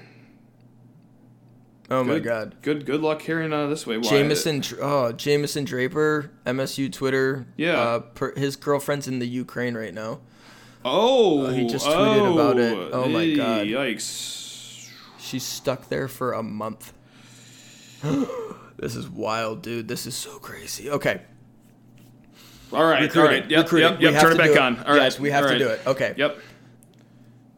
[1.89, 2.55] Oh my God.
[2.61, 3.97] Good good luck hearing uh, this way.
[3.97, 7.47] Why- Jameson, oh Jameson Draper, MSU Twitter.
[7.55, 7.79] Yeah.
[7.79, 10.19] uh, per, his girlfriend's in the Ukraine right now.
[10.89, 12.89] Oh, he just tweeted about it.
[12.93, 13.67] Oh my God.
[13.67, 14.89] Yikes!
[15.19, 16.93] She's stuck there for a month.
[18.77, 19.87] this is wild, dude.
[19.87, 20.89] This is so crazy.
[20.89, 21.21] Okay,
[22.71, 23.21] All right, recruiting.
[23.21, 23.49] all right.
[23.49, 23.91] Yep, recruiting.
[24.01, 24.21] yep, yep.
[24.21, 24.77] Turn it back on.
[24.85, 25.03] All right.
[25.03, 25.59] yes, we have all to right.
[25.59, 25.81] do it.
[25.87, 26.13] Okay.
[26.17, 26.37] Yep.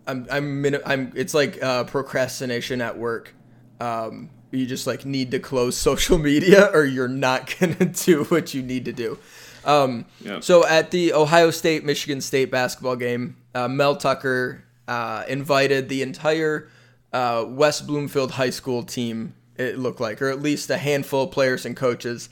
[0.07, 3.33] I'm I'm I'm it's like uh, procrastination at work.
[3.79, 8.53] Um, you just like need to close social media or you're not gonna do what
[8.53, 9.17] you need to do.
[9.65, 10.43] Um, Yep.
[10.43, 16.01] So at the Ohio State Michigan State basketball game, uh, Mel Tucker uh, invited the
[16.01, 16.69] entire
[17.13, 19.35] uh, West Bloomfield High School team.
[19.55, 22.29] It looked like, or at least a handful of players and coaches,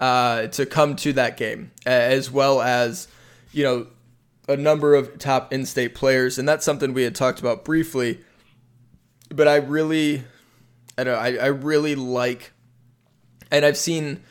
[0.00, 3.08] uh, to come to that game, as well as
[3.52, 3.86] you know
[4.48, 8.20] a number of top in-state players, and that's something we had talked about briefly.
[9.30, 10.24] But I really,
[10.96, 12.52] I don't know, I, I really like,
[13.50, 14.22] and I've seen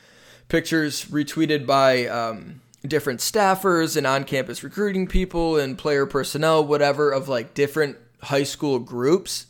[0.48, 7.28] pictures retweeted by um, different staffers and on-campus recruiting people and player personnel, whatever, of
[7.28, 9.48] like different high school groups,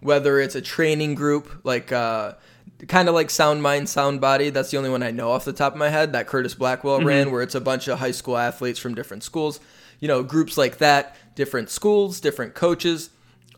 [0.00, 1.92] whether it's a training group like.
[1.92, 2.34] Uh,
[2.88, 4.50] Kind of like Sound Mind, Sound Body.
[4.50, 7.00] That's the only one I know off the top of my head that Curtis Blackwell
[7.00, 9.60] ran, where it's a bunch of high school athletes from different schools.
[9.98, 13.08] You know, groups like that, different schools, different coaches,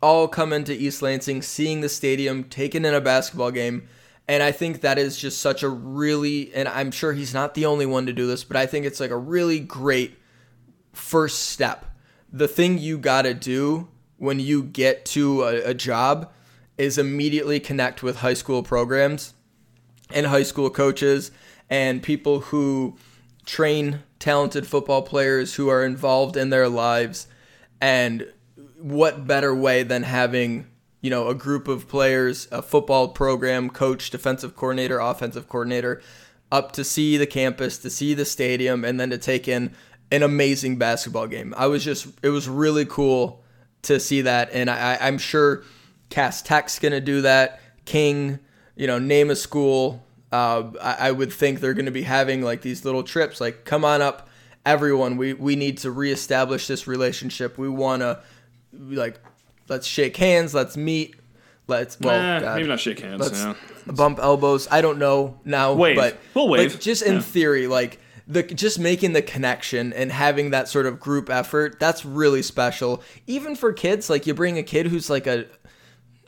[0.02, 3.88] all come into East Lansing, seeing the stadium, taking in a basketball game.
[4.26, 7.66] And I think that is just such a really, and I'm sure he's not the
[7.66, 10.18] only one to do this, but I think it's like a really great
[10.92, 11.86] first step.
[12.30, 16.30] The thing you got to do when you get to a, a job
[16.76, 19.34] is immediately connect with high school programs
[20.12, 21.30] and high school coaches
[21.70, 22.96] and people who
[23.46, 27.26] train talented football players who are involved in their lives
[27.80, 28.30] and
[28.80, 30.66] what better way than having
[31.00, 36.02] you know a group of players a football program coach defensive coordinator offensive coordinator
[36.50, 39.74] up to see the campus to see the stadium and then to take in
[40.10, 43.42] an amazing basketball game i was just it was really cool
[43.82, 45.62] to see that and i i'm sure
[46.10, 47.60] Cass Tech's gonna do that.
[47.84, 48.38] King,
[48.76, 50.04] you know, name a school.
[50.30, 53.40] Uh, I, I would think they're gonna be having like these little trips.
[53.40, 54.28] Like, come on up,
[54.64, 55.16] everyone.
[55.16, 57.58] We we need to reestablish this relationship.
[57.58, 58.20] We wanna
[58.78, 59.20] like,
[59.68, 60.54] let's shake hands.
[60.54, 61.16] Let's meet.
[61.66, 63.20] Let's well, Eh, God, maybe not shake hands.
[63.20, 63.54] let's yeah.
[63.92, 64.66] bump elbows.
[64.70, 65.96] I don't know now, Wave.
[65.96, 66.72] but We'll wave.
[66.72, 67.20] Like, just in Yeah.
[67.20, 72.04] theory, like the just making the connection and having that sort of group effort, that's
[72.06, 73.02] really special.
[73.26, 75.44] Even for kids, like you bring a kid who's like a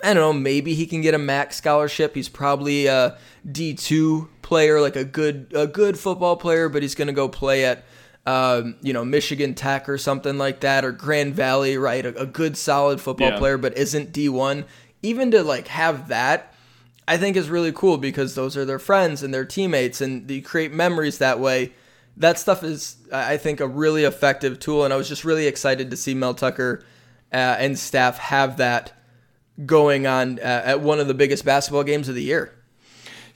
[0.03, 2.15] I don't know, maybe he can get a max scholarship.
[2.15, 7.09] He's probably a D2 player, like a good a good football player, but he's going
[7.09, 7.85] to go play at
[8.27, 12.05] um, you know, Michigan Tech or something like that, or Grand Valley, right?
[12.05, 13.39] A, a good, solid football Yeah.
[13.39, 14.65] player, but isn't D1.
[15.03, 16.53] Even to like have that,
[17.09, 20.43] I think is really cool because those are their friends and their teammates, and you
[20.43, 21.73] create memories that way.
[22.17, 25.91] That stuff is, I think, a really effective tool, and I was just really excited
[25.91, 26.85] to see Mel Tucker
[27.33, 28.93] uh, and staff have that
[29.65, 32.53] going on uh, at one of the biggest basketball games of the year.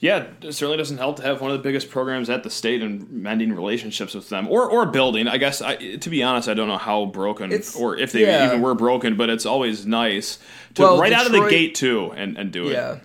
[0.05, 2.81] Yeah, it certainly doesn't help to have one of the biggest programs at the state
[2.83, 5.27] and mending relationships with them, or or building.
[5.27, 8.21] I guess I, to be honest, I don't know how broken It's- or if they
[8.21, 8.45] yeah.
[8.47, 10.37] even were broken, but it's always nice
[10.75, 12.73] to Well, right out of the gate too and, and do it.
[12.73, 12.99] Yeah,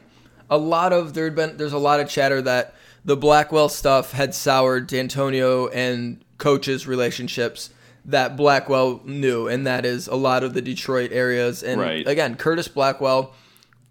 [0.50, 4.34] a lot of there'd been there's a lot of chatter that the Blackwell stuff had
[4.34, 7.70] soured Dantonio and coaches' relationships
[8.04, 11.62] that Blackwell knew, and that is a lot of the Detroit areas.
[11.62, 12.06] And Right.
[12.06, 13.32] again, Curtis Blackwell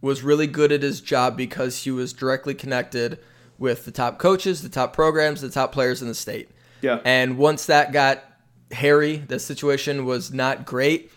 [0.01, 3.19] was really good at his job because he was directly connected
[3.57, 6.49] with the top coaches, the top programs, the top players in the state.
[6.81, 6.99] Yeah.
[7.03, 8.23] And once that got
[8.71, 11.11] hairy, the situation was not great.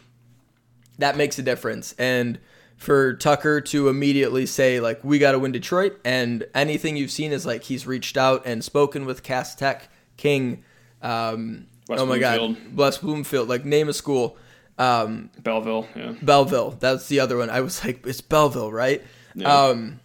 [0.98, 1.94] That makes a difference.
[1.98, 2.38] And
[2.76, 7.32] for Tucker to immediately say like we got to win Detroit, and anything you've seen
[7.32, 10.64] is like he's reached out and spoken with Cass Tech King.
[11.00, 12.56] Um, oh my Bloomfield.
[12.56, 13.48] God, West Bloomfield.
[13.48, 14.36] Like name a school.
[14.82, 15.86] Um, Belleville.
[15.96, 16.12] Yeah.
[16.22, 16.78] Belleville.
[16.80, 17.50] That's the other one.
[17.50, 19.02] I was like, it's Belleville, right?
[19.34, 19.52] Yeah.
[19.66, 20.00] Um,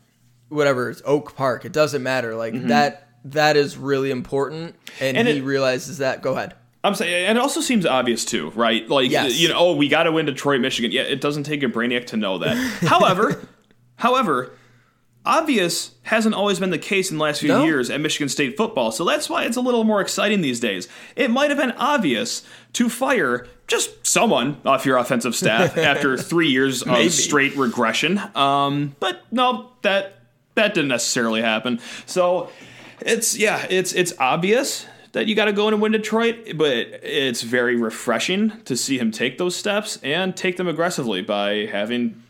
[0.49, 0.89] whatever.
[0.89, 1.65] It's Oak Park.
[1.65, 2.35] It doesn't matter.
[2.35, 3.03] Like that.
[3.25, 6.21] That is really important, and, And he it- realizes that.
[6.21, 6.53] Go ahead.
[6.83, 8.87] I'm saying, and it also seems obvious too, right?
[8.87, 9.37] Like, Yes.
[9.37, 10.91] you know, oh, we got to win Detroit, Michigan.
[10.91, 12.55] Yeah, it doesn't take a brainiac to know that.
[12.83, 13.41] however,
[13.97, 14.51] however,
[15.27, 17.63] obvious hasn't always been the case in the last few No.
[17.65, 18.91] years at Michigan State football.
[18.91, 20.87] So that's why it's a little more exciting these days.
[21.15, 26.47] It might have been obvious to fire just someone off your offensive staff after three
[26.47, 28.19] years of straight regression.
[28.35, 30.13] Um, but no, that
[30.55, 31.79] that didn't necessarily happen.
[32.05, 32.49] So
[33.01, 36.71] it's yeah, it's it's obvious that you got to go in and win Detroit, but
[37.03, 42.21] it's very refreshing to see him take those steps and take them aggressively by having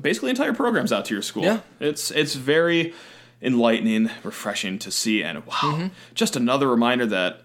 [0.00, 1.44] basically entire programs out to your school.
[1.44, 1.60] Yeah.
[1.80, 2.94] It's it's very
[3.40, 7.44] enlightening, refreshing to see, and wow, just another reminder that.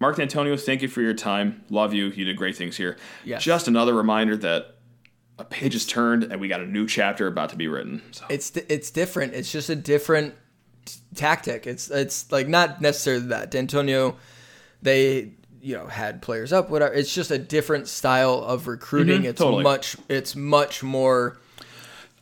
[0.00, 1.62] Mark Dantonio, thank you for your time.
[1.70, 2.06] Love you.
[2.06, 2.96] You did great things here.
[3.24, 3.44] Yes.
[3.44, 4.74] Just another reminder that
[5.38, 8.02] a page is turned and we got a new chapter about to be written.
[8.10, 8.24] So.
[8.28, 9.34] It's it's different.
[9.34, 10.34] It's just a different
[10.84, 11.66] t- tactic.
[11.66, 14.16] It's it's like not necessarily that Dantonio,
[14.82, 16.92] they you know had players up whatever.
[16.92, 19.22] It's just a different style of recruiting.
[19.22, 19.62] Mhm, it's totally.
[19.62, 21.38] much it's much more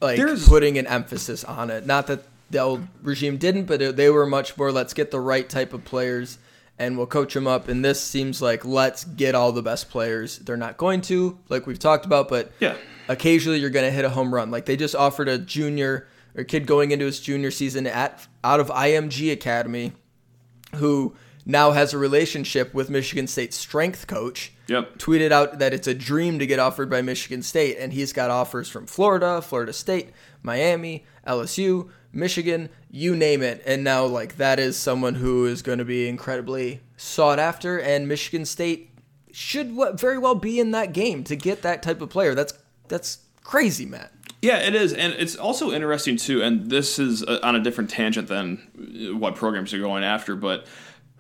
[0.01, 1.87] like There's- putting an emphasis on it.
[1.87, 4.73] Not that the old regime didn't, but it- they were much more.
[4.73, 6.39] Let's get the right type of players.
[6.79, 7.69] And we'll coach them up.
[7.69, 10.39] And this seems like let's get all the best players.
[10.39, 12.75] They're not going to, like we've talked about, but Yeah.
[13.07, 14.51] occasionally you're going to hit a home run.
[14.51, 18.61] Like they just offered a junior or kid going into his junior season at out
[18.61, 19.93] of IMG Academy,
[20.77, 21.15] who
[21.51, 24.53] now has a relationship with Michigan State strength coach.
[24.69, 24.99] Yep.
[24.99, 28.31] Tweeted out that it's a dream to get offered by Michigan State, and he's got
[28.31, 30.11] offers from Florida, Florida State,
[30.43, 33.63] Miami, LSU, Michigan, you name it.
[33.67, 38.07] And now, like, that is someone who is going to be incredibly sought after, and
[38.07, 38.91] Michigan State
[39.33, 42.35] should very well be in that game to get that type of player.
[42.35, 42.55] That's
[42.89, 44.13] that's crazy, Matt.
[44.43, 46.43] Yeah, it is, and it's also interesting too.
[46.43, 50.35] And this is uh on a different tangent than uh, what programs are going after.
[50.35, 50.67] But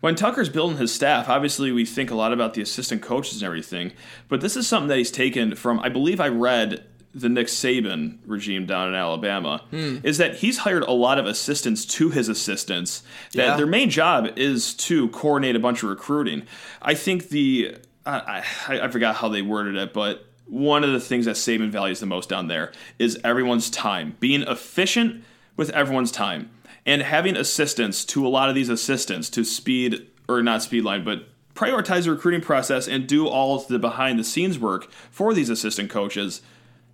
[0.00, 3.46] when Tucker's building his staff, obviously we think a lot about the assistant coaches and
[3.46, 3.92] everything.
[4.28, 5.80] But this is something that he's taken from.
[5.80, 9.62] I believe I read the Nick Saban regime down in Alabama.
[9.70, 9.96] Hmm.
[10.04, 13.02] Is that he's hired a lot of assistants to his assistants.
[13.34, 13.56] That Yeah.
[13.56, 16.44] their main job is to coordinate a bunch of recruiting.
[16.80, 21.00] I think the I, I, I forgot how they worded it, but one of the
[21.00, 25.22] things that Saban values the most down there is everyone's time, being efficient
[25.56, 26.48] with everyone's time,
[26.86, 31.04] and having assistants to a lot of these assistants to speed or not speed line,
[31.04, 35.50] but prioritize the recruiting process and do all the behind the scenes work for these
[35.50, 36.42] assistant coaches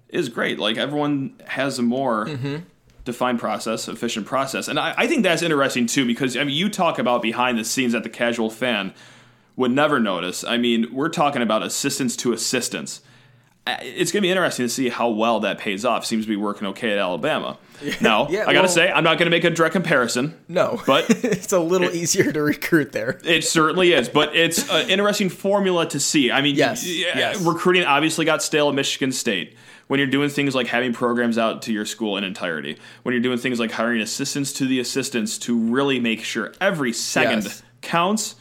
[0.09, 0.59] is great.
[0.59, 2.57] Like everyone has a more mm-hmm.
[3.05, 4.69] defined process, efficient process.
[4.69, 7.65] And I, I think that's interesting too, because I mean you talk about behind the
[7.65, 8.95] scenes that the casual fan
[9.57, 10.45] would never notice.
[10.45, 13.01] I mean, we're talking about assistants to assistants.
[13.67, 16.07] It's going to be interesting to see how well that pays off.
[16.07, 17.59] Seems to be working okay at Alabama.
[18.01, 20.35] Now, Yeah, I got to well- say, I'm not going to make a direct comparison.
[20.49, 23.21] No, But- it's a little easier to recruit there.
[23.25, 26.31] It certainly is, but it's an interesting formula to see.
[26.33, 27.39] I mean, Yes, yes.
[27.43, 29.57] recruiting obviously got stale at Michigan State.
[29.89, 33.23] When you're doing things like having programs out to your school in entirety, when you're
[33.23, 37.63] doing things like hiring assistants to the assistants to really make sure every second Yes.
[37.83, 38.37] counts,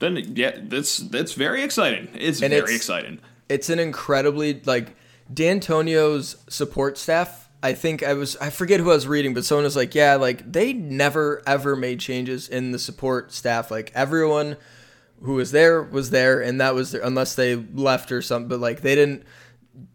[0.00, 2.08] Then yeah, that's that's very exciting.
[2.14, 3.20] It's And very it's- exciting.
[3.50, 4.94] It's an incredibly like
[5.32, 7.48] Dantonio's support staff.
[7.62, 10.14] I think I was I forget who I was reading, but someone was like, yeah,
[10.14, 13.70] like they never ever made changes in the support staff.
[13.70, 14.56] Like everyone
[15.22, 18.48] who was there was there, and that was their, unless they left or something.
[18.48, 19.24] But like they didn't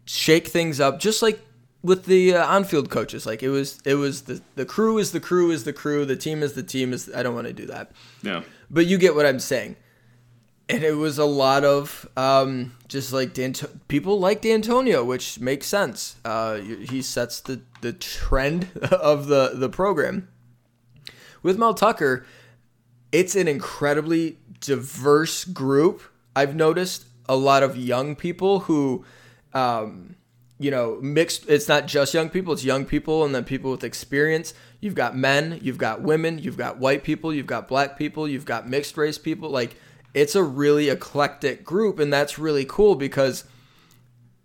[0.04, 1.40] shake things up, just like
[1.82, 3.26] with the uh, on-field coaches.
[3.26, 6.16] Like it was it was the the crew is the crew is the crew, the
[6.16, 7.10] team is the team is.
[7.12, 7.90] I don't want to do that
[8.22, 8.42] Yeah.
[8.70, 9.74] but you get what I'm saying.
[10.68, 15.66] And it was a lot of um, just like D'Anto- people like Dantonio, which makes
[15.66, 16.16] sense.
[16.24, 20.28] Uh, he sets the, the trend of the, the program.
[21.42, 22.26] With Mel Tucker,
[23.12, 26.02] it's an incredibly diverse group.
[26.34, 29.04] I've noticed a lot of young people who,
[29.54, 30.16] um,
[30.58, 31.48] you know, mixed.
[31.48, 34.54] It's not just young people; it's young people and then people with experience.
[34.80, 38.44] You've got men, you've got women, you've got white people, you've got black people, you've
[38.44, 39.50] got mixed race people.
[39.50, 39.76] Like
[40.16, 43.44] it's a really eclectic group, and that's really cool because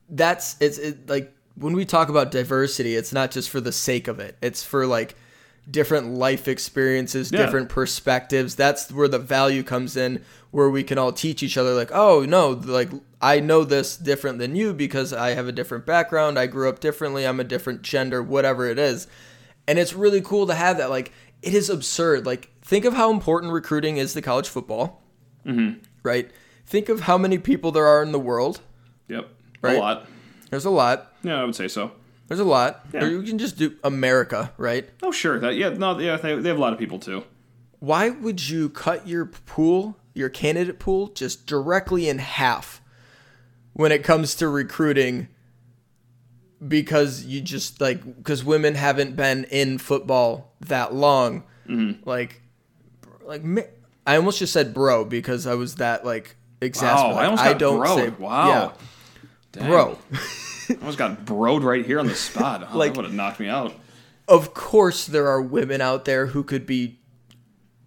[0.10, 4.07] that's it's it, like when we talk about diversity, it's not just for the sake
[4.10, 4.38] of it.
[4.41, 5.15] It's for like
[5.69, 7.45] different life experiences, Yeah.
[7.45, 8.55] different perspectives.
[8.55, 11.73] That's where the value comes in, where we can all teach each other.
[11.73, 12.89] Like, oh no, like
[13.21, 16.38] I know this different than you because I have a different background.
[16.38, 17.25] I grew up differently.
[17.25, 19.07] I'm a different gender, whatever it is,
[19.67, 20.89] and it's really cool to have that.
[20.89, 22.25] Like, it is absurd.
[22.25, 25.00] Like, think of how important recruiting is to college football.
[25.45, 25.80] Mm-hmm.
[26.04, 26.32] Right.
[26.65, 28.62] Think of how many people there are in the world.
[29.08, 29.27] Yep.
[29.62, 29.77] Right.
[29.77, 30.08] A lot.
[30.49, 31.13] There's a lot.
[31.23, 31.91] Yeah, I would say so.
[32.27, 32.86] There's a lot.
[32.93, 33.04] Yeah.
[33.04, 34.89] Or you can just do America, right?
[35.04, 35.38] Oh, sure.
[35.39, 37.23] That yeah, no, yeah, they, they have a lot of people too.
[37.80, 42.82] Why would you cut your pool, your candidate pool, just directly in half
[43.73, 45.27] when it comes to recruiting?
[46.65, 52.08] Because you just like because women haven't been in football that long, Mm-hmm.
[52.10, 52.41] like,
[53.23, 53.43] like
[54.05, 57.15] I almost just said bro because I was that like exasperated.
[57.15, 58.19] Wow, I almost got broed.
[58.19, 58.73] Wow.
[59.55, 59.97] yeah, bro.
[60.69, 62.67] I almost got broed right here on the spot.
[62.71, 63.73] Oh, Like- that would have knocked me out.
[64.27, 66.99] of course there are women out there who could be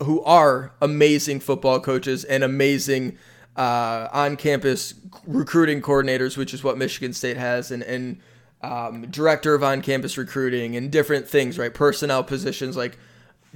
[0.03, 3.17] who are amazing football coaches and amazing
[3.57, 4.95] uh, on-campus
[5.27, 8.19] recruiting coordinators which is what michigan state has and, and
[8.63, 12.99] um, director of on-campus recruiting and different things right personnel positions like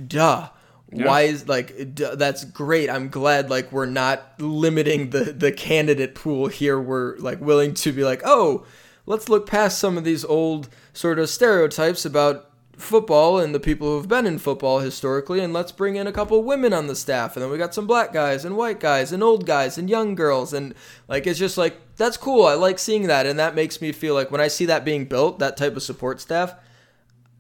[0.07, 0.49] duh
[0.91, 2.89] why is like duh, that's great.
[2.89, 6.81] I'm glad like we're not limiting the the candidate pool here.
[6.81, 8.65] We're like willing to be like oh
[9.07, 13.89] let's look past some of these old sort of stereotypes about football and the people
[13.89, 17.35] who've been in football historically and let's bring in a couple women on the staff
[17.35, 20.15] and then we got some black guys and white guys and old guys and young
[20.15, 20.73] girls and
[21.09, 22.47] like it's just like that's cool.
[22.47, 25.07] I like seeing that and that makes me feel like when i see that being
[25.07, 26.55] built that type of support staff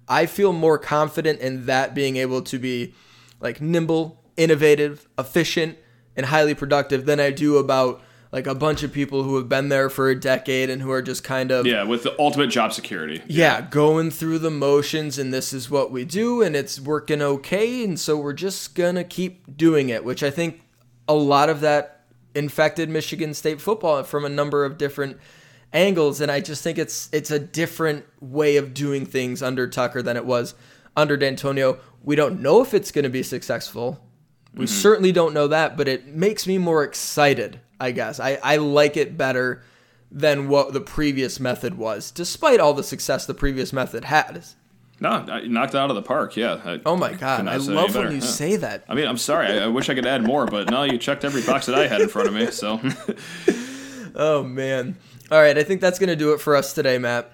[0.08, 2.94] I feel more confident in that being able to be
[3.40, 5.78] like nimble, innovative, efficient,
[6.16, 9.70] and highly productive than I do about like a bunch of people who have been
[9.70, 12.72] there for a decade and who are just kind of Yeah, with the ultimate job
[12.74, 13.22] security.
[13.26, 17.82] yeah, going through the motions and this is what we do and it's working okay
[17.84, 20.60] and so we're just going to keep doing it, which I think
[21.08, 25.16] a lot of that infected Michigan State football from a number of different
[25.72, 30.02] angles and I just think it's it's a different way of doing things under Tucker
[30.02, 30.54] than it was
[30.96, 31.78] under Dantonio.
[32.02, 34.00] We don't know if it's going to be successful.
[34.54, 34.74] We mm-hmm.
[34.74, 38.18] certainly don't know that, but it makes me more excited, I guess.
[38.18, 39.62] I, I like it better
[40.10, 44.44] than what the previous method was, despite all the success the previous method had.
[45.00, 46.36] No, I knocked it out of the park.
[46.36, 46.60] Yeah.
[46.64, 48.20] I Oh my god, I love when you Yeah.
[48.20, 48.84] say that.
[48.88, 49.46] I mean, I'm sorry.
[49.46, 51.86] I, I wish I could add more, but no, you checked every box that I
[51.86, 52.50] had in front of me.
[52.50, 52.80] So,
[54.16, 54.96] Oh man.
[55.30, 57.30] All right, I think that's gonna do it for us today, Matt.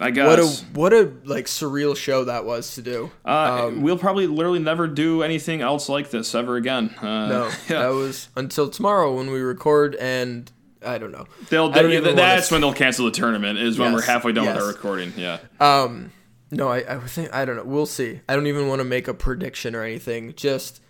[0.00, 0.46] I guess What a
[0.78, 3.10] what a like surreal show that was to do.
[3.24, 6.90] uh, we'll probably literally never do anything else like this ever again.
[7.00, 7.82] Uh, No, yeah.
[7.82, 10.50] that was until tomorrow when we record, and
[10.86, 11.26] I don't know.
[11.50, 13.58] They'll, I don't that's when they'll cancel the tournament.
[13.58, 15.12] Is when we're halfway done with our recording.
[15.16, 15.38] Yeah.
[15.58, 16.12] Um,
[16.50, 17.64] no, I, I think I don't know.
[17.64, 18.20] We'll see.
[18.28, 20.34] I don't even want to make a prediction or anything.
[20.34, 20.80] Just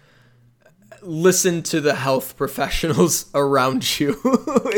[1.02, 4.16] listen to the health professionals around you.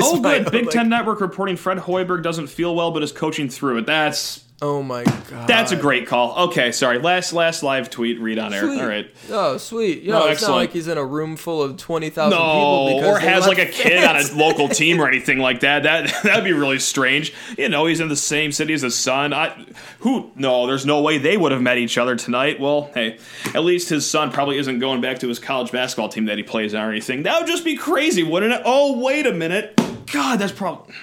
[0.02, 0.50] Oh, good.
[0.50, 3.86] Big like- Ten Network reporting Fred Hoiberg doesn't feel well, but is coaching through it.
[3.86, 5.46] That's Oh my god.
[5.48, 6.48] that's a great call.
[6.48, 6.98] Okay, sorry.
[6.98, 8.60] Last last live tweet read on air.
[8.66, 8.80] Sweet.
[8.80, 9.14] All right.
[9.30, 10.02] Oh, sweet.
[10.02, 10.50] You No, know, it's excellent.
[10.52, 12.90] not like he's in a room full of 20,000 people.
[12.90, 15.84] No, because or has like a kid on a local team or anything like that.
[15.84, 17.32] That that'd be really strange.
[17.56, 19.32] You know, he's in the same city as his son.
[19.32, 19.66] I
[20.00, 22.60] who no, there's no way they would have met each other tonight.
[22.60, 23.18] Well, hey,
[23.54, 26.44] at least his son probably isn't going back to his college basketball team that he
[26.44, 27.22] plays on or anything.
[27.22, 28.60] That would just be crazy, wouldn't it?
[28.66, 29.74] Oh, wait a minute.
[30.12, 30.94] God, that's probably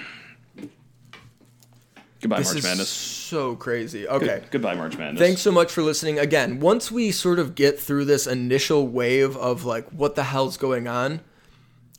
[2.27, 2.89] Goodbye, This March is Madness.
[2.89, 4.07] so crazy.
[4.07, 4.43] Okay.
[4.51, 5.19] Goodbye, March Madness.
[5.21, 6.19] Thanks so much for listening.
[6.19, 10.57] Again, once we sort of get through this initial wave of like what the hell's
[10.57, 11.21] going on,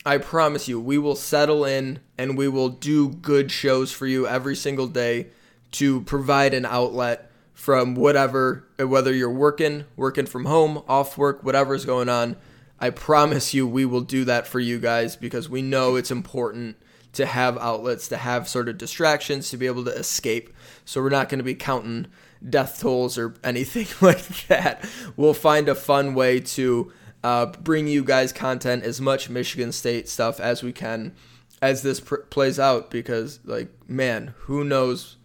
[0.05, 4.26] I promise you, we will settle in and we will do good shows for you
[4.26, 5.29] every single day
[5.72, 11.85] to provide an outlet from whatever, whether you're working, working from home, off work, whatever's
[11.85, 12.37] going on.
[12.81, 16.76] I promise you, we will do that for you guys because we know it's important
[17.13, 20.51] to have outlets, to have sort of distractions, to be able to escape.
[20.85, 22.07] So we're not going to be counting
[22.49, 24.89] death tolls or anything like that.
[25.17, 26.93] We'll find a fun way to
[27.25, 31.15] uh, bring you guys content, as much Michigan State stuff as we can
[31.61, 35.17] as this pr- plays out because, like, man, who knows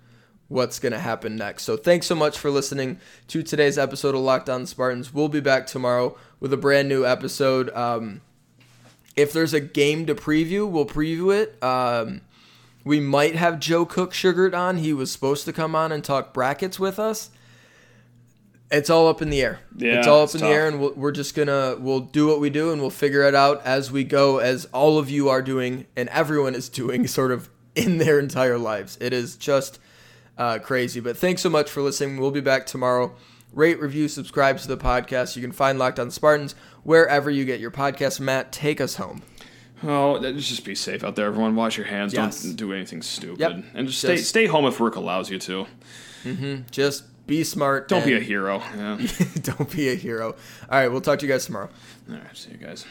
[0.47, 1.63] what's going to happen next.
[1.63, 5.13] So thanks so much for listening to today's episode of Locked On Spartans.
[5.13, 7.69] We'll be back tomorrow with a brand new episode.
[7.71, 8.21] Um,
[9.15, 11.61] if there's a game to preview, we'll preview it.
[11.63, 12.21] Um,
[12.83, 14.77] we might have Joe Cook Sugared on.
[14.77, 17.29] He was supposed to come on and talk brackets with us.
[18.71, 19.59] It's all up in the air.
[19.77, 20.49] Yeah, it's all up it's in tough.
[20.49, 23.21] the air, and we'll, we're just gonna we'll do what we do, and we'll figure
[23.21, 27.05] it out as we go, as all of you are doing, and everyone is doing,
[27.07, 28.97] sort of in their entire lives.
[28.99, 29.79] It is just
[30.37, 30.99] uh, crazy.
[30.99, 32.19] But thanks so much for listening.
[32.19, 33.15] We'll be back tomorrow.
[33.51, 35.35] Rate, review, subscribe to the podcast.
[35.35, 38.19] You can find Locked On Spartans wherever you get your podcast.
[38.19, 39.21] Matt, take us home.
[39.85, 41.55] Oh, just be safe out there, everyone.
[41.55, 42.13] Wash your hands.
[42.13, 42.41] Yes.
[42.43, 43.39] Don't do anything stupid.
[43.39, 43.63] Yep.
[43.73, 45.65] And just stay Just- stay home if work allows you to.
[46.23, 46.61] Mm-hmm.
[46.71, 47.89] Just be smart.
[47.89, 48.59] Don't be a hero.
[48.59, 48.97] Yeah.
[49.41, 50.31] don't be a hero.
[50.69, 51.69] All right, we'll talk to you guys tomorrow.
[52.09, 52.37] All right.
[52.37, 52.85] See you guys.